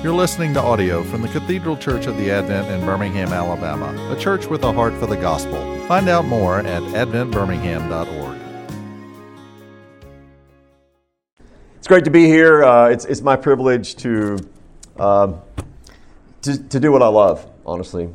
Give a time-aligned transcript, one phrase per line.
[0.00, 4.16] You're listening to audio from the Cathedral Church of the Advent in Birmingham, Alabama, a
[4.16, 5.58] church with a heart for the gospel.
[5.88, 8.40] Find out more at adventbirmingham.org.
[11.78, 12.62] It's great to be here.
[12.62, 14.38] Uh, it's, it's my privilege to,
[15.00, 15.32] uh,
[16.42, 18.08] to, to do what I love, honestly.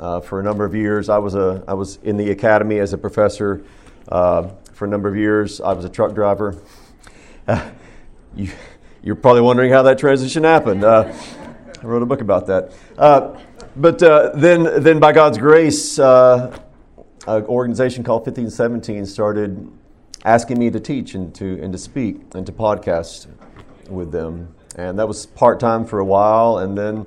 [0.00, 2.94] Uh, for a number of years, I was, a, I was in the academy as
[2.94, 3.62] a professor.
[4.08, 6.58] Uh, for a number of years, I was a truck driver.
[8.34, 8.50] you,
[9.02, 10.84] you're probably wondering how that transition happened.
[10.84, 11.12] Uh,
[11.80, 12.72] I wrote a book about that.
[12.96, 13.38] Uh,
[13.76, 16.58] but uh, then, then, by God's grace, uh,
[17.26, 19.70] an organization called 1517 started
[20.24, 23.28] asking me to teach and to, and to speak and to podcast
[23.88, 24.54] with them.
[24.76, 27.06] And that was part time for a while, and then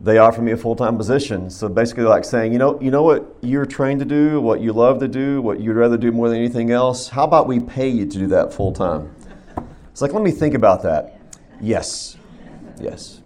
[0.00, 1.50] they offered me a full time position.
[1.50, 4.72] So basically, like saying, you know, you know what you're trained to do, what you
[4.72, 7.08] love to do, what you'd rather do more than anything else.
[7.08, 9.14] How about we pay you to do that full time?
[10.00, 11.20] It's like, let me think about that.
[11.60, 12.16] Yes,
[12.80, 13.20] yes.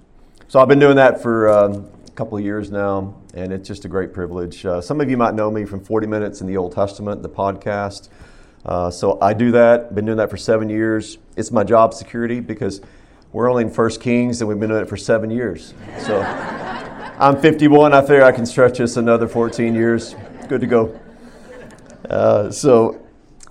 [0.49, 3.85] So I've been doing that for um, a couple of years now, and it's just
[3.85, 4.67] a great privilege.
[4.67, 7.29] Uh, some of you might know me from 40 Minutes in the Old Testament, the
[7.29, 8.09] podcast.
[8.67, 9.95] Uh, so I do that.
[9.95, 11.19] Been doing that for seven years.
[11.37, 12.81] It's my job security because
[13.31, 15.75] we're only in First Kings, and we've been doing it for seven years.
[16.01, 16.23] So
[17.21, 17.95] I'm 51.
[17.95, 20.17] I figure I can stretch this another 14 years.
[20.49, 21.01] Good to go.
[22.11, 23.04] Uh, so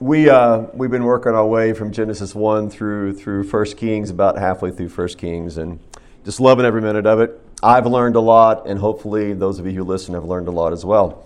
[0.04, 4.38] we uh, we've been working our way from Genesis one through through First Kings, about
[4.38, 5.80] halfway through First Kings, and
[6.26, 7.40] just loving every minute of it.
[7.64, 10.73] I've learned a lot, and hopefully those of you who listen have learned a lot
[10.73, 11.26] as well.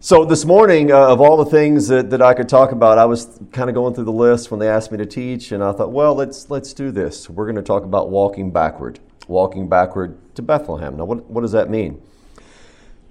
[0.00, 3.04] So this morning, uh, of all the things that, that I could talk about, I
[3.04, 5.72] was kind of going through the list when they asked me to teach, and I
[5.72, 7.28] thought, well, let's let's do this.
[7.28, 10.96] We're going to talk about walking backward, walking backward to Bethlehem.
[10.96, 12.00] Now, what what does that mean?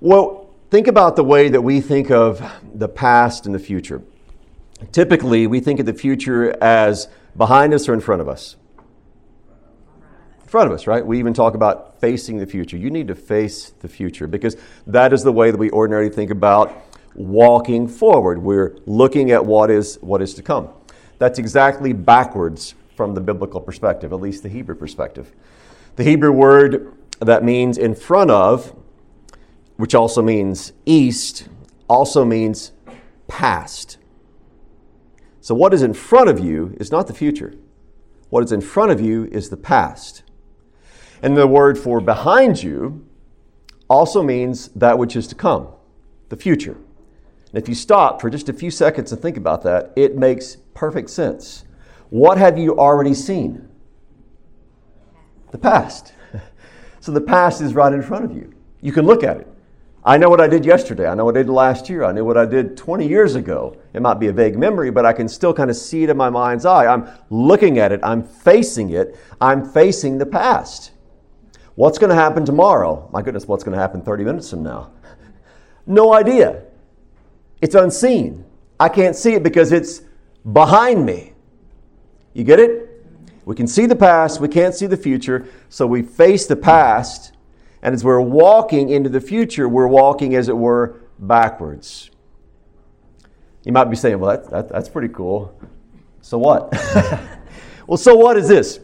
[0.01, 2.41] Well, think about the way that we think of
[2.73, 4.01] the past and the future.
[4.91, 8.55] Typically, we think of the future as behind us or in front of us.
[10.41, 11.05] In front of us, right?
[11.05, 12.77] We even talk about facing the future.
[12.77, 16.31] You need to face the future because that is the way that we ordinarily think
[16.31, 16.73] about
[17.15, 18.39] walking forward.
[18.39, 20.69] We're looking at what is what is to come.
[21.17, 25.31] That's exactly backwards from the biblical perspective, at least the Hebrew perspective.
[25.95, 28.75] The Hebrew word that means in front of,
[29.77, 31.47] which also means east,
[31.87, 32.71] also means
[33.27, 33.97] past.
[35.45, 37.53] So, what is in front of you is not the future.
[38.31, 40.23] What is in front of you is the past.
[41.21, 43.07] And the word for behind you
[43.87, 45.67] also means that which is to come,
[46.29, 46.71] the future.
[47.51, 50.57] And if you stop for just a few seconds and think about that, it makes
[50.73, 51.63] perfect sense.
[52.09, 53.69] What have you already seen?
[55.51, 56.11] The past.
[57.01, 58.51] So the past is right in front of you.
[58.81, 59.47] You can look at it.
[60.07, 61.07] I know what I did yesterday.
[61.07, 62.03] I know what I did last year.
[62.03, 63.75] I knew what I did 20 years ago.
[63.91, 66.17] It might be a vague memory, but I can still kind of see it in
[66.17, 66.85] my mind's eye.
[66.85, 68.01] I'm looking at it.
[68.03, 69.17] I'm facing it.
[69.41, 70.91] I'm facing the past.
[71.73, 73.09] What's going to happen tomorrow?
[73.11, 74.91] My goodness, what's going to happen 30 minutes from now?
[75.87, 76.63] No idea.
[77.61, 78.45] It's unseen.
[78.79, 80.01] I can't see it because it's
[80.53, 81.33] behind me.
[82.33, 82.85] You get it?
[83.45, 87.34] We can see the past, we can't see the future, so we face the past
[87.85, 92.09] and as we're walking into the future, we're walking, as it were, backwards.
[93.63, 95.55] You might be saying, well, that, that, that's pretty cool.
[96.21, 96.73] So what?
[97.87, 98.79] well, so what is this?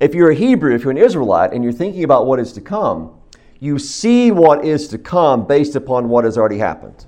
[0.00, 2.62] If you're a Hebrew, if you're an Israelite, and you're thinking about what is to
[2.62, 3.20] come,
[3.60, 7.04] you see what is to come based upon what has already happened.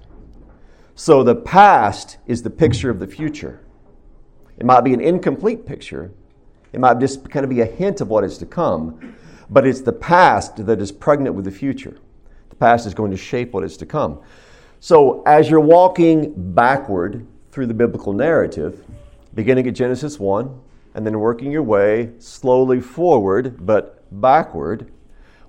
[0.94, 3.64] So the past is the picture of the future.
[4.58, 6.10] It might be an incomplete picture,
[6.74, 9.16] it might just kind of be a hint of what is to come.
[9.50, 11.98] But it's the past that is pregnant with the future.
[12.50, 14.20] The past is going to shape what is to come.
[14.78, 18.84] So as you're walking backward through the biblical narrative,
[19.34, 20.60] beginning at Genesis 1,
[20.94, 24.90] and then working your way slowly forward, but backward,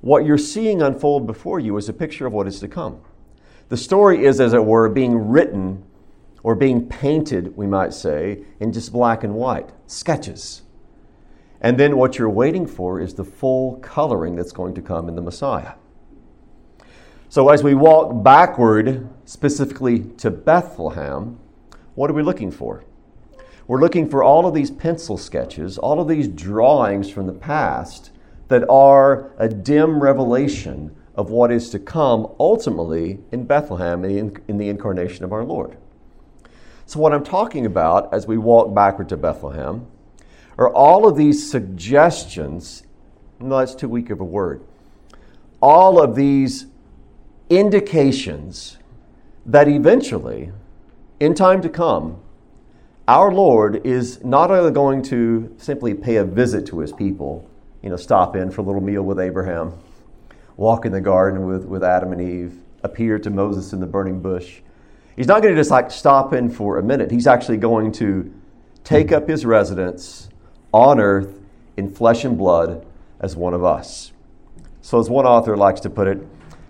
[0.01, 3.01] what you're seeing unfold before you is a picture of what is to come.
[3.69, 5.83] The story is, as it were, being written
[6.43, 10.63] or being painted, we might say, in just black and white, sketches.
[11.61, 15.15] And then what you're waiting for is the full coloring that's going to come in
[15.15, 15.73] the Messiah.
[17.29, 21.39] So as we walk backward, specifically to Bethlehem,
[21.95, 22.83] what are we looking for?
[23.67, 28.11] We're looking for all of these pencil sketches, all of these drawings from the past
[28.47, 34.67] that are a dim revelation of what is to come ultimately in Bethlehem in the
[34.67, 35.77] incarnation of our Lord.
[36.85, 39.87] So, what I'm talking about as we walk backward to Bethlehem
[40.61, 42.83] are all of these suggestions,
[43.39, 44.63] no, that's too weak of a word,
[45.61, 46.67] all of these
[47.49, 48.77] indications
[49.45, 50.51] that eventually,
[51.19, 52.19] in time to come,
[53.07, 57.47] our Lord is not only going to simply pay a visit to his people
[57.81, 59.73] you know, stop in for a little meal with Abraham,
[60.55, 64.21] walk in the garden with, with Adam and Eve, appear to Moses in the burning
[64.21, 64.61] bush.
[65.15, 67.11] He's not going to just like stop in for a minute.
[67.11, 68.31] He's actually going to
[68.83, 70.29] take up his residence
[70.73, 71.39] on earth
[71.77, 72.85] in flesh and blood
[73.19, 74.11] as one of us.
[74.81, 76.25] So, as one author likes to put it,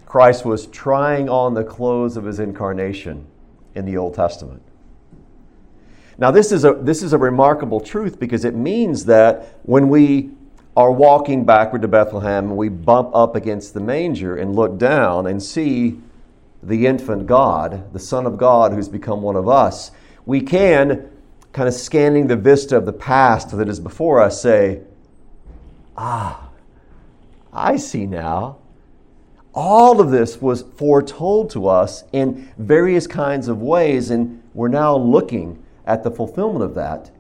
[0.06, 3.26] Christ was trying on the clothes of his incarnation
[3.76, 4.62] in the Old Testament.
[6.18, 10.32] Now, this is a, this is a remarkable truth because it means that when we
[10.76, 15.28] are walking backward to Bethlehem and we bump up against the manger and look down
[15.28, 16.00] and see
[16.64, 19.92] the infant God, the Son of God who's become one of us,
[20.26, 21.10] we can,
[21.54, 24.82] kind of scanning the vista of the past that is before us, say,
[25.98, 26.50] Ah,
[27.52, 28.58] I see now.
[29.54, 34.96] All of this was foretold to us in various kinds of ways, and we're now
[34.96, 37.12] looking at the fulfillment of that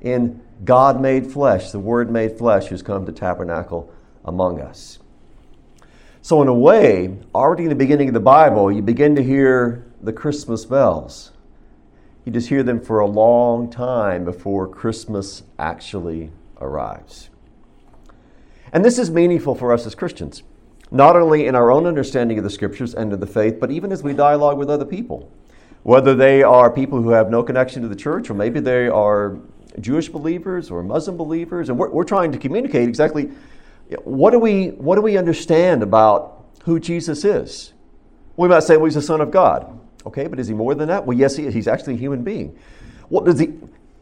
[0.00, 3.92] in God made flesh, the Word made flesh, who's come to tabernacle
[4.24, 4.98] among us.
[6.20, 9.86] So, in a way, already in the beginning of the Bible, you begin to hear
[10.02, 11.32] the Christmas bells.
[12.28, 16.30] You just hear them for a long time before Christmas actually
[16.60, 17.30] arrives.
[18.70, 20.42] And this is meaningful for us as Christians,
[20.90, 23.92] not only in our own understanding of the Scriptures and of the faith, but even
[23.92, 25.32] as we dialogue with other people.
[25.84, 29.38] Whether they are people who have no connection to the church, or maybe they are
[29.80, 33.30] Jewish believers or Muslim believers, and we're, we're trying to communicate exactly
[34.04, 37.72] what do we what do we understand about who Jesus is?
[38.36, 39.80] We might say, well, he's the Son of God.
[40.08, 41.04] Okay, but is he more than that?
[41.04, 41.52] Well, yes, he is.
[41.52, 42.58] He's actually a human being.
[43.10, 43.52] What does he?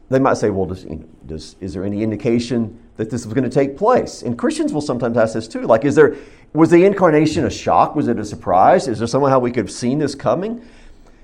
[0.08, 0.86] They might say, well, does,
[1.26, 4.22] does, is there any indication that this was going to take place?
[4.22, 5.62] And Christians will sometimes ask this too.
[5.62, 6.16] Like, is there
[6.52, 7.96] was the incarnation a shock?
[7.96, 8.86] Was it a surprise?
[8.86, 10.64] Is there somehow we could have seen this coming?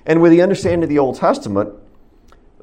[0.05, 1.73] And with the understanding of the Old Testament,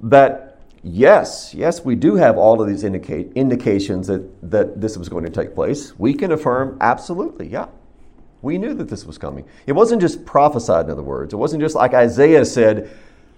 [0.03, 5.09] that yes, yes, we do have all of these indicate, indications that, that this was
[5.09, 5.99] going to take place.
[5.99, 7.69] We can affirm absolutely, yeah.
[8.43, 9.45] We knew that this was coming.
[9.67, 11.33] It wasn't just prophesied, in other words.
[11.33, 12.91] It wasn't just like Isaiah said,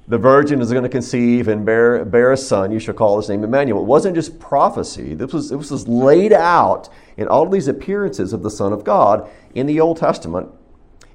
[0.09, 3.29] the virgin is going to conceive and bear, bear a son, you shall call his
[3.29, 3.83] name Emmanuel.
[3.83, 5.15] It wasn't just prophecy.
[5.15, 8.85] This was, this was laid out in all of these appearances of the Son of
[8.85, 10.49] God in the Old Testament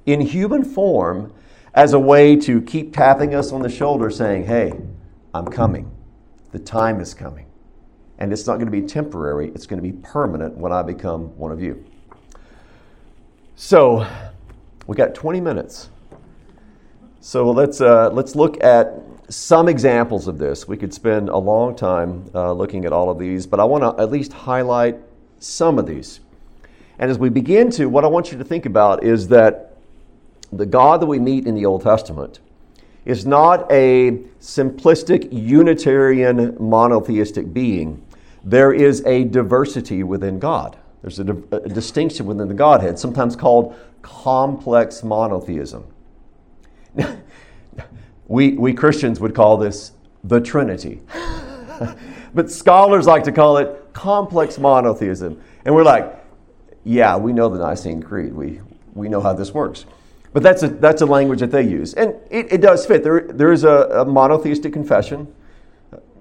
[0.06, 1.32] in human form
[1.74, 4.72] as a way to keep tapping us on the shoulder saying, hey,
[5.34, 5.90] I'm coming.
[6.52, 7.46] The time is coming.
[8.18, 11.36] And it's not going to be temporary, it's going to be permanent when I become
[11.36, 11.84] one of you.
[13.60, 14.06] So,
[14.86, 15.90] we got 20 minutes.
[17.18, 20.68] So let's, uh, let's look at some examples of this.
[20.68, 23.82] We could spend a long time uh, looking at all of these, but I want
[23.82, 25.00] to at least highlight
[25.40, 26.20] some of these.
[27.00, 29.76] And as we begin to, what I want you to think about is that
[30.52, 32.38] the God that we meet in the Old Testament
[33.04, 38.06] is not a simplistic Unitarian monotheistic being.
[38.44, 40.78] There is a diversity within God.
[41.02, 45.84] There's a, a distinction within the Godhead, sometimes called complex monotheism.
[48.28, 49.92] we, we Christians would call this
[50.24, 51.00] the Trinity.
[52.34, 55.40] but scholars like to call it complex monotheism.
[55.64, 56.14] And we're like,
[56.84, 58.32] yeah, we know the Nicene Creed.
[58.32, 58.60] We,
[58.94, 59.84] we know how this works.
[60.32, 61.94] But that's a, that's a language that they use.
[61.94, 63.02] And it, it does fit.
[63.02, 65.32] There, there is a, a monotheistic confession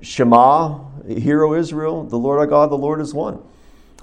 [0.01, 3.41] Shema, Hear, O Israel, the Lord our God, the Lord is one.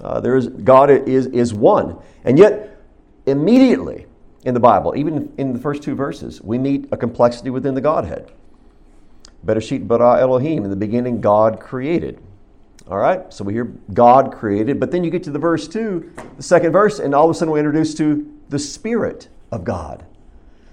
[0.01, 1.97] Uh, there is, God is, is one.
[2.23, 2.81] And yet,
[3.25, 4.05] immediately
[4.43, 7.81] in the Bible, even in the first two verses, we meet a complexity within the
[7.81, 8.31] Godhead.
[9.45, 12.19] Bereshit bara Elohim, in the beginning, God created.
[12.87, 16.11] All right, so we hear God created, but then you get to the verse two,
[16.37, 20.05] the second verse, and all of a sudden we're introduced to the Spirit of God.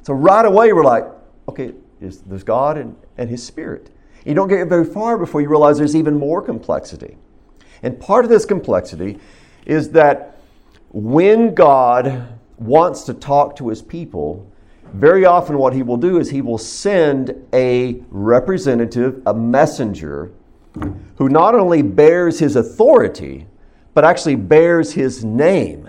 [0.02, 1.06] So right away, we're like,
[1.48, 3.90] okay, there's God and, and His Spirit.
[4.26, 7.16] You don't get very far before you realize there's even more complexity.
[7.82, 9.18] And part of this complexity
[9.66, 10.38] is that
[10.90, 14.46] when God wants to talk to His people,
[14.92, 20.32] very often what He will do is He will send a representative, a messenger,
[21.16, 23.46] who not only bears His authority,
[23.94, 25.88] but actually bears His name,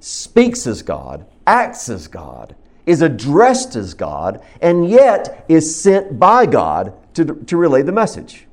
[0.00, 2.54] speaks as God, acts as God,
[2.86, 8.46] is addressed as God, and yet is sent by God to, to relay the message.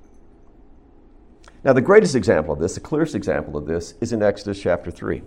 [1.68, 4.90] Now, the greatest example of this, the clearest example of this, is in Exodus chapter
[4.90, 5.22] 3.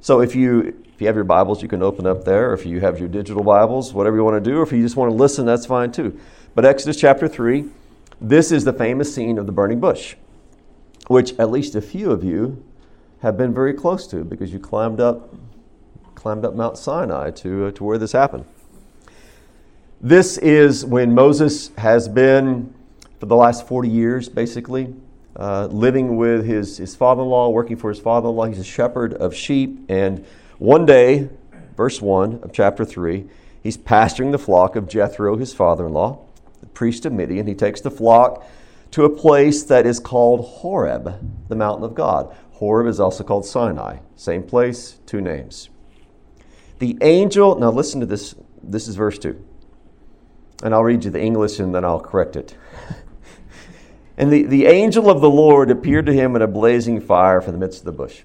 [0.00, 2.54] So, if you, if you have your Bibles, you can open up there.
[2.54, 4.94] If you have your digital Bibles, whatever you want to do, or if you just
[4.94, 6.16] want to listen, that's fine too.
[6.54, 7.64] But Exodus chapter 3,
[8.20, 10.14] this is the famous scene of the burning bush,
[11.08, 12.64] which at least a few of you
[13.22, 15.34] have been very close to because you climbed up
[16.14, 18.44] climbed up Mount Sinai to, uh, to where this happened.
[20.00, 22.72] This is when Moses has been,
[23.18, 24.94] for the last 40 years, basically,
[25.38, 28.46] uh, living with his, his father in law, working for his father in law.
[28.46, 29.84] He's a shepherd of sheep.
[29.88, 30.24] And
[30.58, 31.28] one day,
[31.76, 33.26] verse 1 of chapter 3,
[33.62, 36.24] he's pasturing the flock of Jethro, his father in law,
[36.60, 37.46] the priest of Midian.
[37.46, 38.46] He takes the flock
[38.92, 42.34] to a place that is called Horeb, the mountain of God.
[42.52, 43.98] Horeb is also called Sinai.
[44.16, 45.68] Same place, two names.
[46.78, 48.34] The angel, now listen to this.
[48.62, 49.42] This is verse 2.
[50.62, 52.56] And I'll read you the English and then I'll correct it.
[54.16, 57.52] and the, the angel of the Lord appeared to him in a blazing fire from
[57.52, 58.22] the midst of the bush.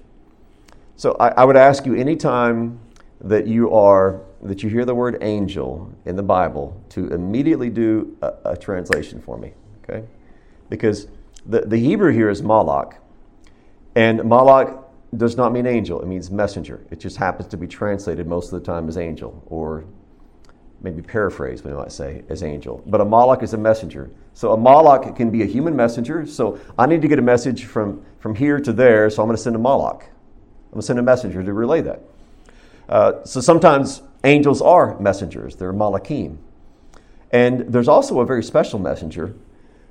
[0.96, 2.78] So I, I would ask you anytime
[3.20, 8.16] that you are that you hear the word angel in the Bible to immediately do
[8.22, 9.52] a, a translation for me.
[9.84, 10.04] Okay?
[10.68, 11.06] Because
[11.46, 12.94] the, the Hebrew here is Malach,
[13.94, 14.82] And Malach
[15.16, 16.84] does not mean angel, it means messenger.
[16.90, 19.84] It just happens to be translated most of the time as angel, or
[20.82, 22.82] maybe paraphrase, we might say, as angel.
[22.86, 24.10] But a malak is a messenger.
[24.34, 26.26] So a malak can be a human messenger.
[26.26, 29.36] So I need to get a message from, from here to there, so I'm going
[29.36, 30.02] to send a malak.
[30.02, 32.02] I'm going to send a messenger to relay that.
[32.88, 36.38] Uh, so sometimes angels are messengers, they're Malachim.
[37.30, 39.34] And there's also a very special messenger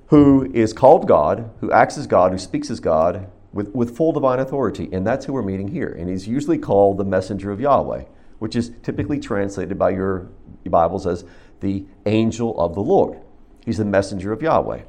[0.08, 4.12] who is called God, who acts as God, who speaks as God, with, with full
[4.12, 4.90] divine authority.
[4.92, 5.90] And that's who we're meeting here.
[5.90, 8.04] And he's usually called the messenger of Yahweh,
[8.42, 10.28] which is typically translated by your
[10.66, 11.24] Bibles as
[11.60, 13.20] the angel of the Lord.
[13.64, 14.82] He's the messenger of Yahweh.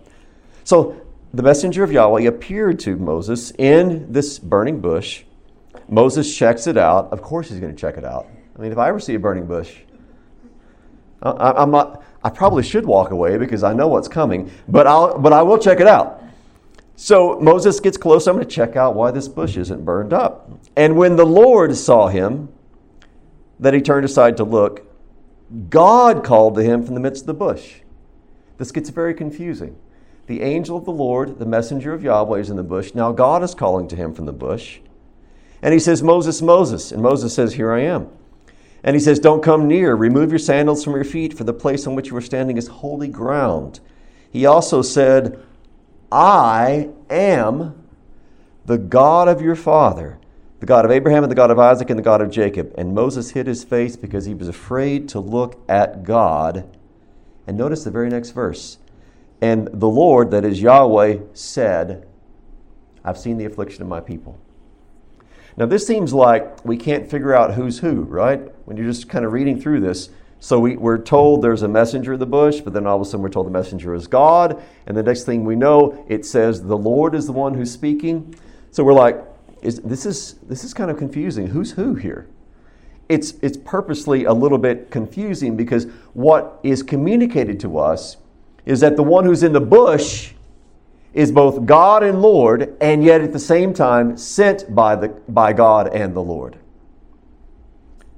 [0.65, 0.99] So
[1.35, 5.25] the messenger of Yahweh appeared to Moses in this burning bush.
[5.87, 7.13] Moses checks it out.
[7.13, 8.27] Of course, he's going to check it out.
[8.57, 9.81] I mean, if I ever see a burning bush,
[11.21, 12.03] I, am not.
[12.25, 15.19] I probably should walk away because I know what's coming, but I'll.
[15.19, 16.23] But I will check it out.
[16.97, 18.27] So Moses gets close.
[18.27, 20.51] I'm going to check out why this bush isn't burned up.
[20.75, 22.49] And when the Lord saw him,
[23.63, 24.85] that he turned aside to look,
[25.71, 27.77] God called to him from the midst of the bush.
[28.59, 29.77] This gets very confusing.
[30.27, 32.95] The angel of the Lord, the messenger of Yahweh, is in the bush.
[32.95, 34.81] Now God is calling to him from the bush.
[35.63, 36.91] And he says, Moses, Moses.
[36.91, 38.09] And Moses says, Here I am.
[38.83, 39.95] And he says, Don't come near.
[39.95, 42.67] Remove your sandals from your feet, for the place on which you are standing is
[42.67, 43.79] holy ground.
[44.31, 45.41] He also said,
[46.11, 47.87] I am
[48.67, 50.19] the God of your father,
[50.63, 52.73] the God of Abraham and the God of Isaac and the God of Jacob.
[52.79, 56.79] And Moses hid his face because he was afraid to look at God.
[57.49, 58.79] And notice the very next verse.
[59.41, 62.07] And the Lord, that is Yahweh, said,
[63.05, 64.39] I've seen the affliction of my people.
[65.57, 68.41] Now, this seems like we can't figure out who's who, right?
[68.65, 70.11] When you're just kind of reading through this.
[70.39, 73.05] So we, we're told there's a messenger in the bush, but then all of a
[73.05, 74.63] sudden we're told the messenger is God.
[74.87, 78.37] And the next thing we know, it says the Lord is the one who's speaking.
[78.71, 79.32] So we're like,
[79.63, 81.47] is, this, is, this is kind of confusing.
[81.49, 82.27] Who's who here?
[83.09, 88.17] It's, it's purposely a little bit confusing because what is communicated to us
[88.65, 90.33] is that the one who's in the bush
[91.15, 95.53] is both God and Lord, and yet at the same time sent by, the, by
[95.53, 96.57] God and the Lord.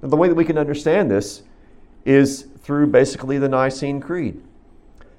[0.00, 1.42] And the way that we can understand this
[2.04, 4.40] is through basically the Nicene Creed.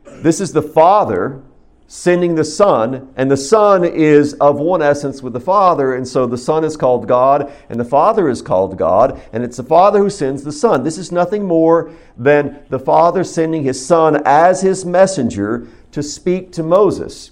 [0.05, 1.41] This is the Father
[1.87, 6.25] sending the Son, and the Son is of one essence with the Father, and so
[6.25, 9.99] the Son is called God, and the Father is called God, and it's the Father
[9.99, 10.83] who sends the Son.
[10.83, 16.51] This is nothing more than the Father sending his Son as his messenger to speak
[16.53, 17.31] to Moses.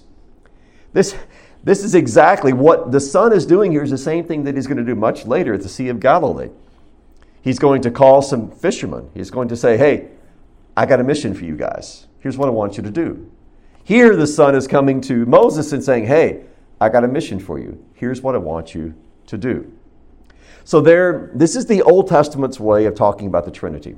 [0.92, 1.16] This,
[1.64, 4.68] this is exactly what the Son is doing here, is the same thing that he's
[4.68, 6.50] going to do much later at the Sea of Galilee.
[7.42, 9.10] He's going to call some fishermen.
[9.12, 10.08] He's going to say, Hey,
[10.76, 12.06] I got a mission for you guys.
[12.20, 13.30] Here's what I want you to do.
[13.84, 16.44] Here, the Son is coming to Moses and saying, Hey,
[16.80, 17.84] I got a mission for you.
[17.92, 18.94] Here's what I want you
[19.26, 19.70] to do.
[20.64, 23.96] So, there, this is the Old Testament's way of talking about the Trinity.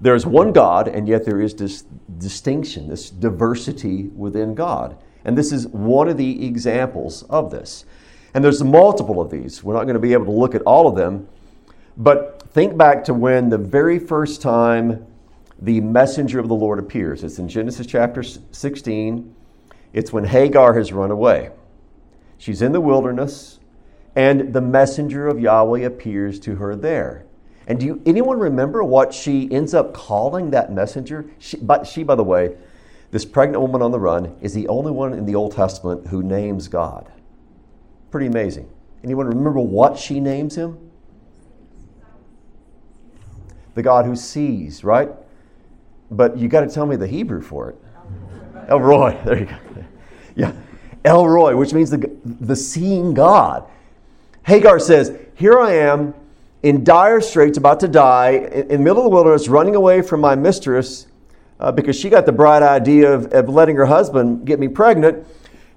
[0.00, 1.84] There's one God, and yet there is this
[2.18, 4.96] distinction, this diversity within God.
[5.24, 7.84] And this is one of the examples of this.
[8.34, 9.62] And there's multiple of these.
[9.62, 11.28] We're not going to be able to look at all of them,
[11.96, 15.06] but think back to when the very first time
[15.62, 17.22] the messenger of the Lord appears.
[17.22, 19.34] It's in Genesis chapter 16.
[19.92, 21.50] It's when Hagar has run away.
[22.36, 23.60] She's in the wilderness,
[24.16, 27.26] and the messenger of Yahweh appears to her there.
[27.68, 31.26] And do you, anyone remember what she ends up calling that messenger?
[31.38, 32.56] She, but she, by the way,
[33.12, 36.24] this pregnant woman on the run is the only one in the Old Testament who
[36.24, 37.12] names God.
[38.10, 38.68] Pretty amazing.
[39.04, 40.90] Anyone remember what she names him?
[43.74, 45.10] the God who sees, right?
[46.16, 47.76] But you got to tell me the Hebrew for it.
[48.68, 49.56] El Roi, there you go.
[50.34, 50.52] Yeah,
[51.04, 53.68] El Roi, which means the, the seeing God.
[54.44, 56.14] Hagar says, Here I am
[56.62, 60.20] in dire straits, about to die, in, the middle of the wilderness, running away from
[60.20, 61.06] my mistress
[61.58, 65.26] uh, because she got the bright idea of, of letting her husband get me pregnant.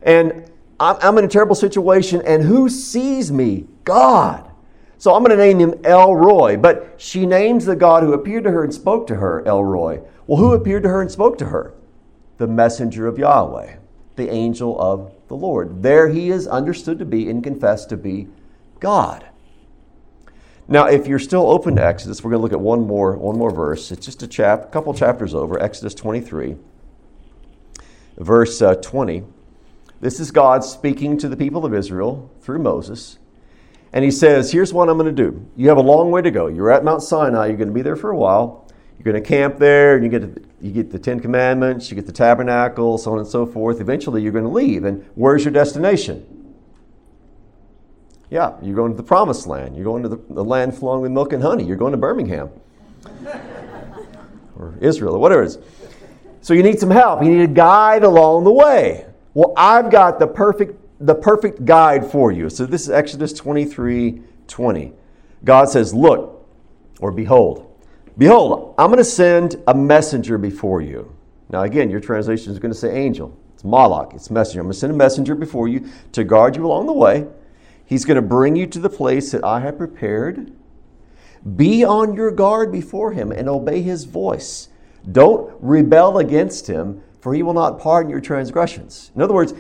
[0.04, 0.50] And
[0.80, 3.66] I'm, I'm in a terrible situation, and who sees me?
[3.84, 4.45] God.
[4.98, 6.58] So I'm going to name him El Roi.
[6.58, 10.02] But she names the God who appeared to her and spoke to her El Roi.
[10.28, 11.74] Well, who appeared to her and spoke to her?
[12.38, 13.78] The messenger of Yahweh,
[14.16, 15.84] the angel of the Lord.
[15.84, 18.28] There he is understood to be and confessed to be
[18.80, 19.26] God.
[20.68, 23.38] Now, if you're still open to Exodus, we're going to look at one more, one
[23.38, 23.92] more verse.
[23.92, 26.56] It's just a chap, couple chapters over, Exodus 23,
[28.18, 29.24] verse uh, 20.
[30.02, 33.20] This is God speaking to the people of Israel through Moses.
[33.96, 35.44] And he says, Here's what I'm going to do.
[35.56, 36.48] You have a long way to go.
[36.48, 37.48] You're at Mount Sinai.
[37.48, 38.68] You're going to be there for a while.
[38.98, 42.06] You're going to camp there, and you get, you get the Ten Commandments, you get
[42.06, 43.80] the tabernacle, so on and so forth.
[43.80, 44.84] Eventually, you're going to leave.
[44.84, 46.26] And where's your destination?
[48.30, 49.76] Yeah, you're going to the promised land.
[49.76, 51.64] You're going to the, the land flowing with milk and honey.
[51.64, 52.50] You're going to Birmingham
[54.58, 55.60] or Israel or whatever it is.
[56.42, 57.24] So you need some help.
[57.24, 59.06] You need a guide along the way.
[59.34, 62.50] Well, I've got the perfect, the perfect guide for you.
[62.50, 64.94] So this is Exodus 23 20.
[65.44, 66.48] God says, Look,
[67.00, 67.72] or behold,
[68.18, 71.16] behold, I'm going to send a messenger before you.
[71.50, 73.38] Now, again, your translation is going to say angel.
[73.54, 74.62] It's Malak, it's messenger.
[74.62, 77.28] I'm going to send a messenger before you to guard you along the way.
[77.86, 80.52] He's going to bring you to the place that I have prepared.
[81.56, 84.70] Be on your guard before him and obey his voice.
[85.12, 89.12] Don't rebel against him, for he will not pardon your transgressions.
[89.16, 89.54] In other words,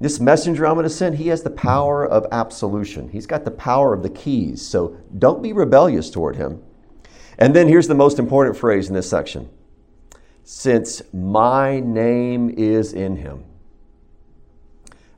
[0.00, 3.08] this messenger I'm going to send, he has the power of absolution.
[3.08, 4.60] He's got the power of the keys.
[4.60, 6.62] So don't be rebellious toward him.
[7.38, 9.48] And then here's the most important phrase in this section
[10.44, 13.44] since my name is in him.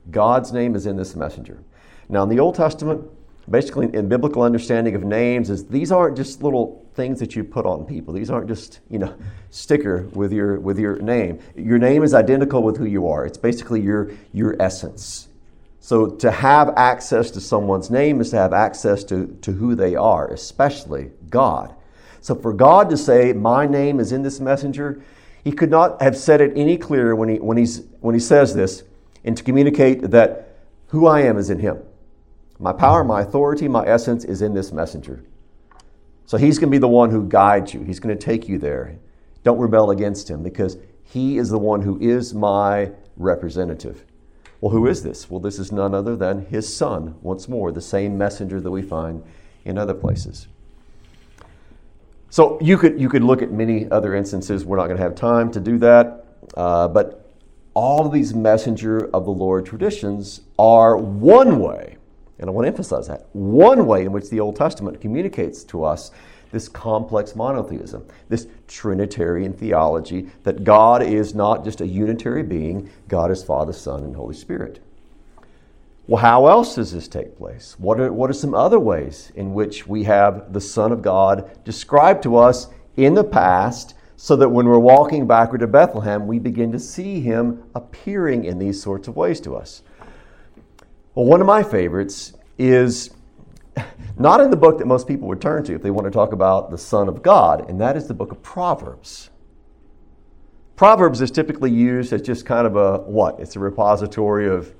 [0.09, 1.63] God's name is in this messenger.
[2.09, 3.07] Now, in the Old Testament,
[3.47, 7.65] basically in biblical understanding of names, is these aren't just little things that you put
[7.65, 8.13] on people.
[8.13, 9.15] These aren't just you know
[9.51, 11.39] sticker with your with your name.
[11.55, 13.25] Your name is identical with who you are.
[13.25, 15.29] It's basically your your essence.
[15.79, 19.95] So to have access to someone's name is to have access to, to who they
[19.95, 21.73] are, especially God.
[22.19, 25.01] So for God to say, My name is in this messenger,
[25.45, 28.53] he could not have said it any clearer when he when he's when he says
[28.53, 28.83] this,
[29.23, 30.57] and to communicate that
[30.87, 31.79] who I am is in him.
[32.59, 35.23] My power, my authority, my essence is in this messenger.
[36.29, 37.81] So he's going to be the one who guides you.
[37.81, 38.95] He's going to take you there.
[39.43, 44.05] Don't rebel against him because he is the one who is my representative.
[44.61, 45.27] Well, who is this?
[45.27, 48.83] Well, this is none other than his son, once more, the same messenger that we
[48.83, 49.23] find
[49.65, 50.47] in other places.
[52.29, 54.63] So you could, you could look at many other instances.
[54.63, 56.27] We're not going to have time to do that.
[56.55, 57.27] Uh, but
[57.73, 61.97] all of these messenger of the Lord traditions are one way
[62.39, 63.27] and I want to emphasize that.
[63.33, 66.11] One way in which the Old Testament communicates to us
[66.51, 73.29] this complex monotheism, this Trinitarian theology that God is not just a unitary being, God
[73.29, 74.79] is Father, Son, and Holy Spirit.
[76.07, 77.75] Well, how else does this take place?
[77.77, 81.63] What are, what are some other ways in which we have the Son of God
[81.63, 86.39] described to us in the past so that when we're walking backward to Bethlehem, we
[86.39, 89.83] begin to see him appearing in these sorts of ways to us?
[91.15, 93.09] Well, one of my favorites is
[94.17, 96.33] not in the book that most people would turn to if they want to talk
[96.33, 99.29] about the Son of God, and that is the book of Proverbs.
[100.75, 103.39] Proverbs is typically used as just kind of a what?
[103.39, 104.73] It's a repository of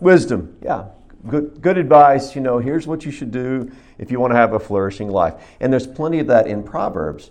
[0.00, 0.56] wisdom.
[0.62, 0.88] Yeah.
[1.28, 2.34] Good, good advice.
[2.34, 5.34] You know, here's what you should do if you want to have a flourishing life.
[5.60, 7.30] And there's plenty of that in Proverbs.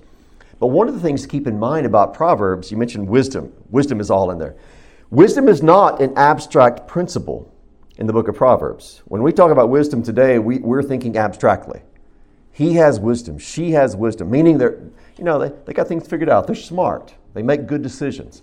[0.60, 3.54] But one of the things to keep in mind about Proverbs, you mentioned wisdom.
[3.70, 4.56] Wisdom is all in there.
[5.12, 7.52] Wisdom is not an abstract principle
[7.98, 9.04] in the book of Proverbs.
[9.06, 11.82] When we talk about wisdom today, we, we're thinking abstractly.
[12.52, 14.80] He has wisdom, she has wisdom, meaning they're,
[15.18, 16.48] you know, they, they got things figured out.
[16.48, 18.42] They're smart, they make good decisions.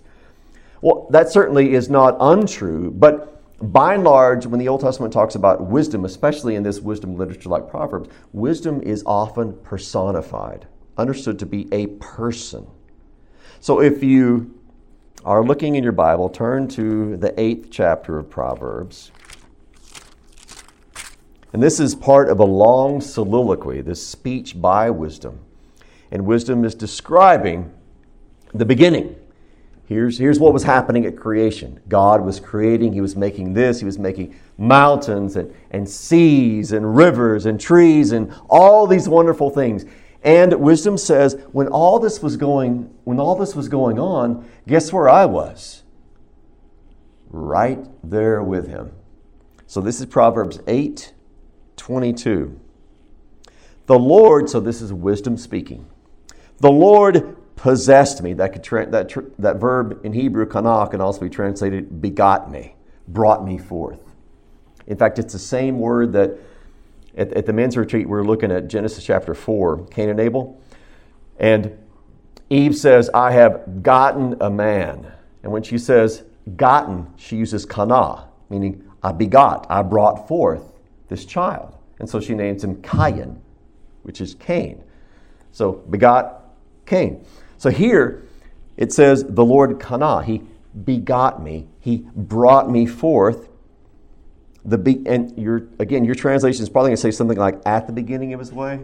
[0.81, 3.29] Well, that certainly is not untrue, but
[3.71, 7.49] by and large, when the Old Testament talks about wisdom, especially in this wisdom literature
[7.49, 12.67] like Proverbs, wisdom is often personified, understood to be a person.
[13.61, 14.53] So if you
[15.25, 19.11] are looking in your Bible, turn to the eighth chapter of Proverbs.
[21.53, 25.39] And this is part of a long soliloquy, this speech by wisdom.
[26.11, 27.71] And wisdom is describing
[28.53, 29.15] the beginning.
[29.85, 33.85] Here's, here's what was happening at creation God was creating, He was making this, He
[33.85, 39.85] was making mountains and, and seas and rivers and trees and all these wonderful things.
[40.23, 44.93] And wisdom says, when all this was going, when all this was going on, guess
[44.93, 45.83] where I was?
[47.29, 48.93] Right there with him.
[49.67, 51.13] So this is Proverbs 8,
[51.75, 52.59] 22.
[53.87, 55.87] The Lord, so this is wisdom speaking.
[56.59, 58.33] The Lord possessed me.
[58.33, 62.49] That, could tra- that, tr- that verb in Hebrew, kana, can also be translated begot
[62.49, 62.75] me,
[63.09, 63.99] brought me forth.
[64.87, 66.37] In fact, it's the same word that
[67.17, 70.61] at, at the men's retreat, we are looking at Genesis chapter 4, Cain and Abel.
[71.39, 71.77] And
[72.49, 75.11] Eve says, I have gotten a man.
[75.43, 76.23] And when she says
[76.55, 80.73] gotten, she uses kana, meaning I begot, I brought forth
[81.09, 81.77] this child.
[81.99, 83.41] And so she names him Cain,
[84.03, 84.83] which is Cain.
[85.51, 86.43] So begot
[86.85, 87.25] Cain.
[87.57, 88.23] So here
[88.77, 90.41] it says, the Lord kana, he
[90.83, 93.49] begot me, he brought me forth.
[94.65, 97.87] The be- and your again, your translation is probably going to say something like at
[97.87, 98.79] the beginning of his way.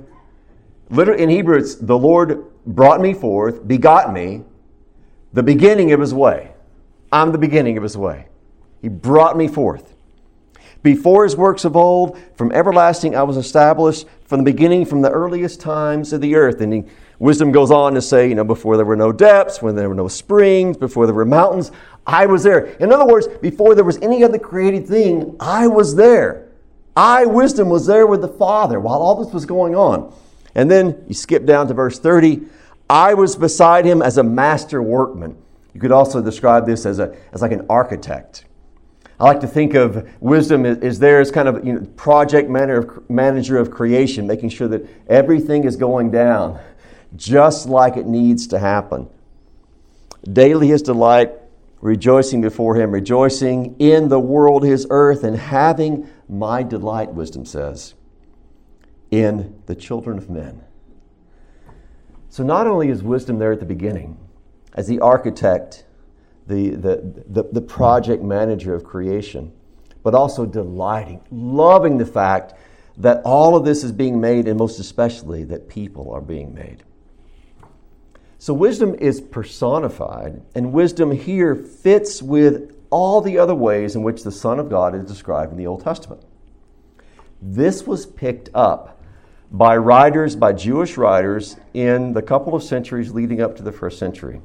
[0.89, 4.43] Literally in Hebrew, it's the Lord brought me forth, begot me,
[5.33, 6.51] the beginning of his way.
[7.11, 8.27] I'm the beginning of his way.
[8.81, 9.95] He brought me forth.
[10.81, 15.09] Before his works of old, from everlasting I was established, from the beginning, from the
[15.09, 16.61] earliest times of the earth.
[16.61, 16.83] And he,
[17.19, 19.95] wisdom goes on to say, you know, before there were no depths, when there were
[19.95, 21.71] no springs, before there were mountains,
[22.07, 22.65] I was there.
[22.79, 26.47] In other words, before there was any other created thing, I was there.
[26.95, 30.13] I, wisdom, was there with the Father while all this was going on.
[30.55, 32.41] And then you skip down to verse 30.
[32.89, 35.37] I was beside him as a master workman.
[35.73, 38.45] You could also describe this as, a, as like an architect.
[39.19, 43.57] I like to think of wisdom is there as kind of you know, project manager
[43.57, 46.59] of creation, making sure that everything is going down
[47.15, 49.09] just like it needs to happen.
[50.31, 51.31] Daily his delight,
[51.81, 57.93] rejoicing before him, rejoicing in the world his earth, and having my delight, wisdom says,
[59.11, 60.63] in the children of men.
[62.29, 64.17] So not only is wisdom there at the beginning,
[64.75, 65.85] as the architect
[66.49, 69.53] the, the, the, the project manager of creation,
[70.03, 72.53] but also delighting, loving the fact
[72.97, 76.83] that all of this is being made, and most especially that people are being made.
[78.39, 84.23] So, wisdom is personified, and wisdom here fits with all the other ways in which
[84.23, 86.21] the Son of God is described in the Old Testament.
[87.41, 89.01] This was picked up
[89.51, 93.99] by writers, by Jewish writers, in the couple of centuries leading up to the first
[93.99, 94.41] century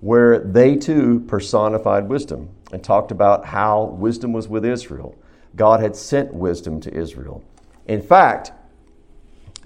[0.00, 5.14] where they too personified wisdom and talked about how wisdom was with Israel.
[5.56, 7.44] God had sent wisdom to Israel.
[7.86, 8.52] In fact,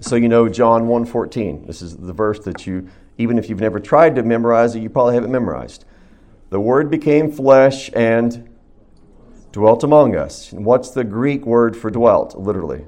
[0.01, 1.65] so you know John 1:14.
[1.67, 4.89] This is the verse that you even if you've never tried to memorize it, you
[4.89, 5.85] probably haven't memorized.
[6.49, 8.49] The word became flesh and
[9.51, 10.51] dwelt among us.
[10.51, 12.85] And what's the Greek word for dwelt, literally?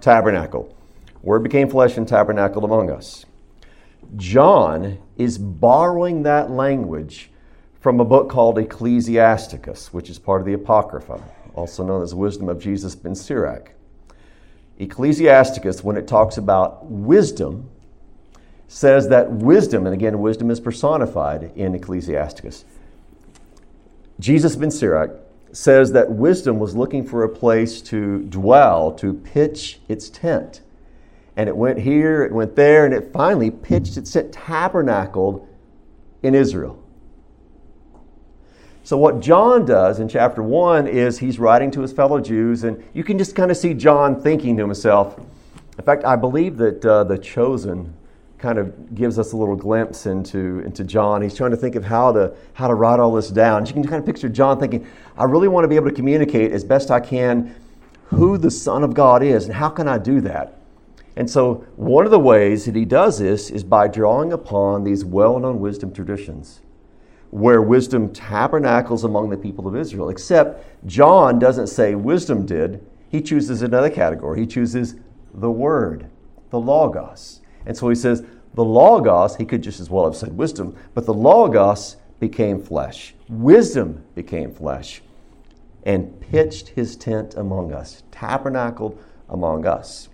[0.00, 0.76] Tabernacle.
[1.22, 3.24] Word became flesh and tabernacled among us.
[4.16, 7.30] John is borrowing that language
[7.80, 11.22] from a book called Ecclesiasticus, which is part of the Apocrypha,
[11.54, 13.72] also known as Wisdom of Jesus ben Sirach.
[14.78, 17.70] Ecclesiasticus, when it talks about wisdom,
[18.68, 22.64] says that wisdom, and again, wisdom is personified in Ecclesiasticus.
[24.20, 25.10] Jesus ben Sirach
[25.52, 30.62] says that wisdom was looking for a place to dwell, to pitch its tent
[31.36, 35.46] and it went here, it went there, and it finally pitched, it set tabernacled
[36.22, 36.80] in Israel.
[38.84, 42.84] So, what John does in chapter 1 is he's writing to his fellow Jews, and
[42.92, 45.18] you can just kind of see John thinking to himself.
[45.78, 47.94] In fact, I believe that uh, The Chosen
[48.44, 51.22] kind of gives us a little glimpse into, into John.
[51.22, 53.64] He's trying to think of how to, how to write all this down.
[53.64, 56.52] You can kind of picture John thinking, I really want to be able to communicate
[56.52, 57.54] as best I can
[58.08, 60.58] who the Son of God is, and how can I do that?
[61.16, 65.06] And so, one of the ways that he does this is by drawing upon these
[65.06, 66.60] well known wisdom traditions,
[67.30, 70.10] where wisdom tabernacles among the people of Israel.
[70.10, 74.40] Except John doesn't say wisdom did, he chooses another category.
[74.40, 74.96] He chooses
[75.32, 76.10] the Word,
[76.50, 77.40] the Logos.
[77.66, 78.24] And so he says,
[78.54, 83.14] the Logos, he could just as well have said wisdom, but the Logos became flesh.
[83.28, 85.02] Wisdom became flesh
[85.84, 90.08] and pitched his tent among us, tabernacled among us.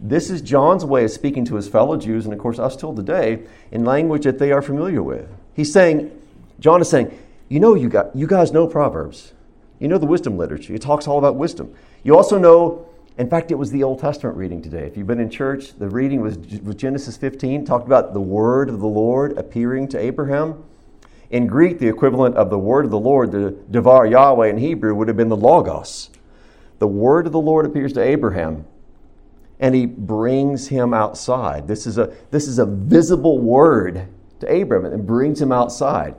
[0.00, 2.94] This is John's way of speaking to his fellow Jews, and of course, us till
[2.94, 5.28] today, in language that they are familiar with.
[5.54, 6.10] He's saying,
[6.58, 7.16] John is saying,
[7.48, 9.34] you know, you, got, you guys know Proverbs.
[9.78, 10.74] You know the wisdom literature.
[10.74, 11.74] It talks all about wisdom.
[12.02, 14.86] You also know, in fact, it was the Old Testament reading today.
[14.86, 18.80] If you've been in church, the reading was, Genesis 15, talked about the word of
[18.80, 20.64] the Lord appearing to Abraham.
[21.30, 24.94] In Greek, the equivalent of the word of the Lord, the Devar Yahweh in Hebrew,
[24.94, 26.10] would have been the Logos.
[26.78, 28.64] The word of the Lord appears to Abraham
[29.60, 31.68] and he brings him outside.
[31.68, 34.08] This is a, this is a visible word
[34.40, 36.14] to Abram and brings him outside.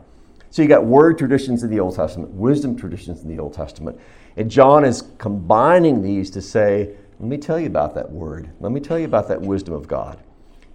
[0.51, 3.99] So you got word traditions in the Old Testament, wisdom traditions in the Old Testament.
[4.37, 8.49] And John is combining these to say, let me tell you about that word.
[8.59, 10.19] Let me tell you about that wisdom of God.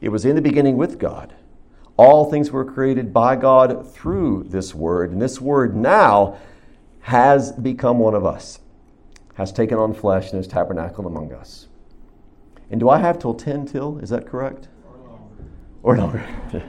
[0.00, 1.34] It was in the beginning with God.
[1.96, 6.38] All things were created by God through this word, and this word now
[7.00, 8.60] has become one of us,
[9.34, 11.66] has taken on flesh and has tabernacled among us.
[12.70, 13.98] And do I have till 10 till?
[13.98, 14.68] Is that correct?
[15.82, 16.24] Or longer.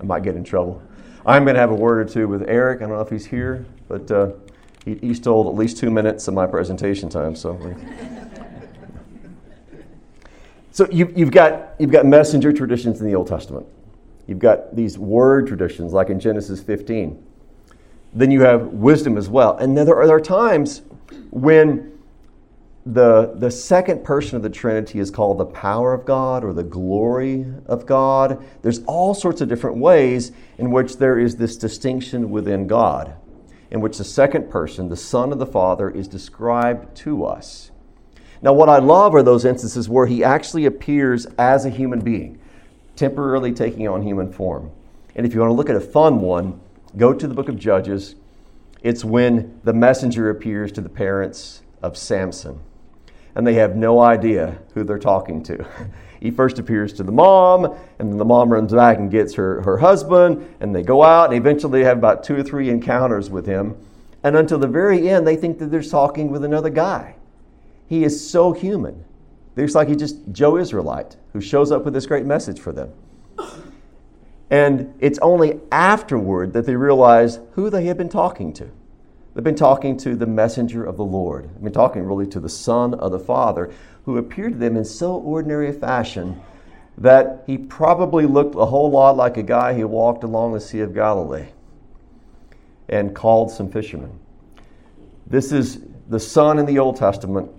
[0.00, 0.82] I might get in trouble.
[1.26, 2.78] I'm going to have a word or two with Eric.
[2.78, 4.32] I don't know if he's here, but uh,
[4.84, 7.34] he, stole at least two minutes of my presentation time.
[7.34, 7.74] So,
[10.72, 13.66] so you, you've, got, you've got messenger traditions in the Old Testament.
[14.26, 17.22] You've got these word traditions, like in Genesis 15.
[18.14, 19.56] Then you have wisdom as well.
[19.56, 20.82] And then there are, there are times
[21.30, 21.98] when
[22.86, 26.62] the, the second person of the Trinity is called the power of God or the
[26.62, 28.44] glory of God.
[28.62, 33.14] There's all sorts of different ways in which there is this distinction within God,
[33.70, 37.70] in which the second person, the Son of the Father, is described to us.
[38.42, 42.38] Now, what I love are those instances where he actually appears as a human being,
[42.96, 44.70] temporarily taking on human form.
[45.16, 46.60] And if you want to look at a fun one,
[46.96, 48.16] go to the book of Judges.
[48.82, 52.60] It's when the messenger appears to the parents of Samson
[53.34, 55.66] and they have no idea who they're talking to.
[56.24, 57.66] he first appears to the mom,
[57.98, 61.26] and then the mom runs back and gets her, her husband, and they go out,
[61.26, 63.76] and eventually they have about two or three encounters with him.
[64.22, 67.16] And until the very end, they think that they're talking with another guy.
[67.86, 69.04] He is so human.
[69.54, 72.90] It's like he's just Joe Israelite who shows up with this great message for them.
[74.48, 78.70] And it's only afterward that they realize who they have been talking to.
[79.34, 81.50] They've been talking to the messenger of the Lord.
[81.50, 83.70] They've been talking really to the Son of the Father,
[84.04, 86.40] who appeared to them in so ordinary a fashion
[86.98, 90.80] that he probably looked a whole lot like a guy who walked along the Sea
[90.80, 91.46] of Galilee
[92.88, 94.18] and called some fishermen.
[95.26, 97.50] This is the Son in the Old Testament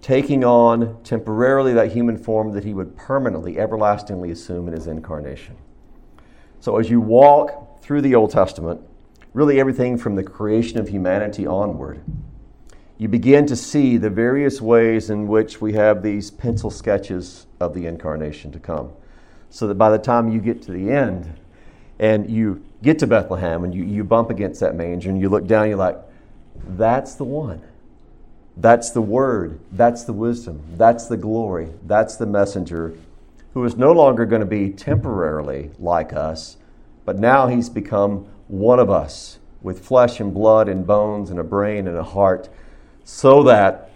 [0.00, 5.56] taking on temporarily that human form that he would permanently, everlastingly assume in his incarnation.
[6.60, 8.80] So as you walk through the Old Testament,
[9.34, 12.00] really everything from the creation of humanity onward,
[12.98, 17.72] you begin to see the various ways in which we have these pencil sketches of
[17.74, 18.92] the incarnation to come.
[19.50, 21.38] So that by the time you get to the end
[21.98, 25.46] and you get to Bethlehem and you, you bump against that manger and you look
[25.46, 25.96] down, you're like,
[26.70, 27.62] that's the one.
[28.56, 29.60] That's the word.
[29.72, 30.60] That's the wisdom.
[30.76, 31.70] That's the glory.
[31.86, 32.94] That's the messenger
[33.54, 36.56] who is no longer going to be temporarily like us,
[37.04, 41.44] but now he's become one of us with flesh and blood and bones and a
[41.44, 42.48] brain and a heart,
[43.10, 43.90] so that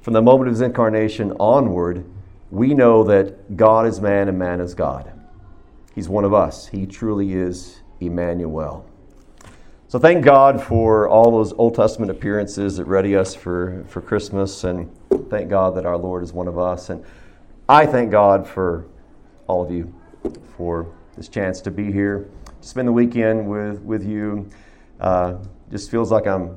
[0.00, 2.04] from the moment of his incarnation onward,
[2.52, 5.12] we know that God is man and man is God.
[5.92, 6.68] He's one of us.
[6.68, 8.88] He truly is Emmanuel.
[9.88, 14.62] So thank God for all those Old Testament appearances that ready us for, for Christmas,
[14.62, 14.88] and
[15.30, 16.90] thank God that our Lord is one of us.
[16.90, 17.04] And
[17.68, 18.86] I thank God for
[19.48, 19.92] all of you
[20.56, 24.48] for this chance to be here spend the weekend with, with you.
[25.00, 25.38] Uh,
[25.70, 26.56] just feels like I'm